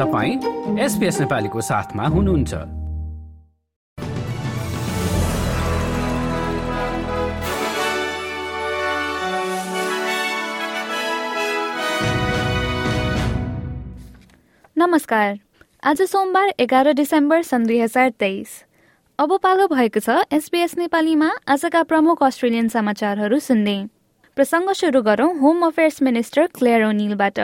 [0.00, 2.54] तपाईँ एसपिएस नेपालीको साथमा हुनुहुन्छ।
[14.76, 15.38] नमस्कार।
[15.84, 18.48] आज सोमबार एघार डिसेम्बर सन् दुई हजार तेइस।
[19.18, 23.78] अब पालो भएको छ एसबीएस नेपालीमा आजका प्रमुख अस्ट्रेलियन समाचारहरू सुन्ने।
[24.36, 27.40] प्रसङ्ग सुरु गरौं होम अफेयर्स मिनिस्टर क्लेयर ओनिलबाट।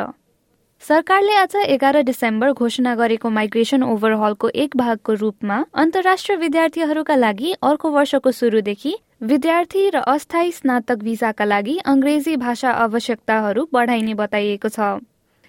[0.83, 7.91] सरकारले आज एघार डिसेम्बर घोषणा गरेको माइग्रेसन ओभरहलको एक भागको रूपमा अन्तर्राष्ट्रिय विद्यार्थीहरूका लागि अर्को
[7.91, 14.93] वर्षको सुरुदेखि विद्यार्थी र अस्थायी स्नातक भिसाका लागि अङ्ग्रेजी भाषा आवश्यकताहरू बढाइने बताइएको छ।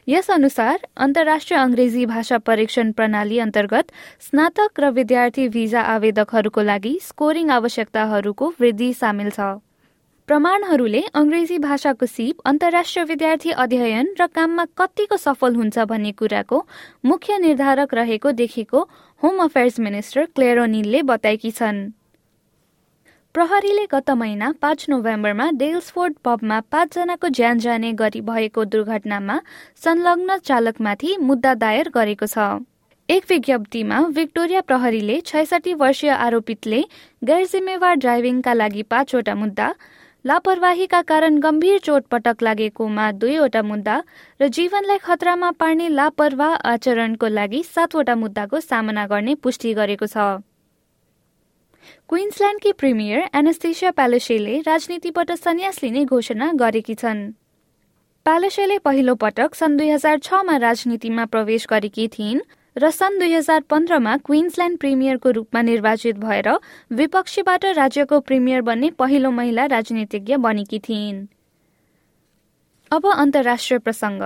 [0.07, 3.93] यस अनुसार अन्तर्राष्ट्रिय अङ्ग्रेजी भाषा परीक्षण प्रणाली अन्तर्गत
[4.29, 9.53] स्नातक र विद्यार्थी भिजा आवेदकहरूको लागि स्कोरिङ आवश्यकताहरूको वृद्धि सामेल छ।
[10.27, 16.57] प्रमाणहरूले अङ्ग्रेजी भाषाको सिप अन्तर्राष्ट्रिय विद्यार्थी अध्ययन र काममा कतिको सफल हुन्छ भन्ने कुराको
[17.11, 18.81] मुख्य निर्धारक रहेको देखेको
[19.21, 21.79] होम अफेयर्स मिनिस्टर क्लेरोनिलले बताएकी छन्।
[23.35, 29.39] प्रहरीले गत महिना पाँच नोभेम्बरमा डेल्सफोर्ड पबमा पाँचजनाको ज्यान जाने गरी भएको दुर्घटनामा
[29.83, 32.49] संलग्न चालकमाथि मुद्दा दायर गरेको छ।
[33.09, 36.83] एक विज्ञप्तिमा विक्टोरिया प्रहरीले छैसठी वर्षीय आरोपितले
[37.21, 39.75] गैर जिम्मेवार ड्राइभिङका लागि पाँचवटा मुद्दा
[40.27, 43.95] लापरवाहीका कारण गम्भीर चोटपटक लागेकोमा दुईवटा मुद्दा
[44.39, 50.43] र जीवनलाई खतरामा पार्ने लापरवाह आचरणको लागि सातवटा मुद्दाको सामना गर्ने पुष्टि गरेको छ।
[52.11, 57.23] क्विन्सल्यान्डकी प्रिमियर एनेस्टेसिया प्यालेसेले राजनीतिबाट सन्यास लिने घोषणा गरेकी छन्।
[58.25, 62.43] प्यालेसेले पहिलो पटक सन् दुई हजार छमा राजनीतिमा प्रवेश गरेकी थिइन्।
[62.77, 66.49] र सन् दुई हजार पन्ध्रमा क्विन्सल्यान्ड प्रिमियरको रूपमा निर्वाचित भएर
[66.93, 71.25] विपक्षीबाट राज्यको प्रिमियर बन्ने पहिलो महिला राजनीतिज्ञ बनेकी थिइन्।
[72.91, 74.21] अब अन्तर्राष्ट्रिय प्रसङ्ग।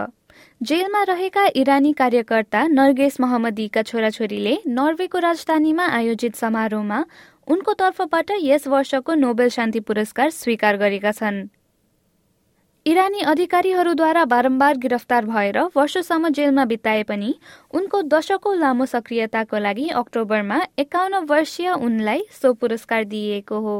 [0.61, 7.03] जेलमा रहेका इरानी कार्यकर्ता नर्गेस मोहम्मदीका छोराछोरीले नर्वेको राजधानीमा आयोजित समारोहमा
[7.47, 11.47] उनको तर्फबाट यस वर्षको नोबेल शान्ति पुरस्कार स्वीकार गरेका छन्।
[12.91, 17.29] इरानी अधिकारीहरूद्वारा बारम्बार गिरफ्तार भएर वर्षसम्म जेलमा बिताए पनि
[17.73, 23.77] उनको दशकौं लामो सक्रियताको लागि अक्टोबरमा एकाउन्न वर्षीय उनलाई सो पुरस्कार दिइएको हो।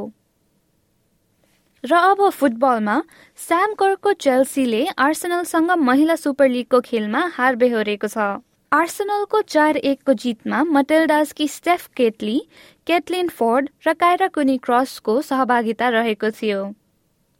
[1.84, 2.96] र अब फुटबलमा
[3.38, 8.32] स्याम कर्कको चेल्सीले आर्सेनलसँग महिला सुपर लिगको खेलमा हार बेहोरेको छ।
[8.72, 12.42] आर्सेनलको चार एकको जितमा मटेल्डासकी स्टेफ केटली
[12.86, 16.62] केटलिन फोर्ड र कायरा कुनी क्रसको सहभागिता रहेको थियो।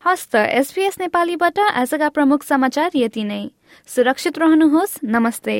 [0.06, 3.50] हस्त एसपीएस नेपालीबाट आजका प्रमुख समाचार यति नै।
[3.86, 5.56] सुरक्षित रहनुहोस्। नमस्ते।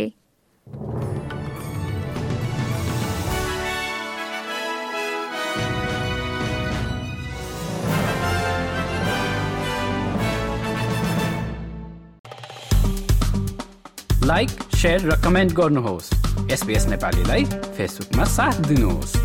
[14.25, 14.51] लाइक
[14.85, 16.13] र कमेन्ट गर्नुहोस्।
[16.53, 19.17] एसपिएस नेपालीलाई फेसबुकमा साथ दिनुहोस्।